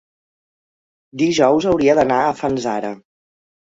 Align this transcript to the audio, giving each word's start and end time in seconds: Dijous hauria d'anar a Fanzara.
Dijous 1.25 1.71
hauria 1.75 1.99
d'anar 2.03 2.21
a 2.25 2.35
Fanzara. 2.43 2.97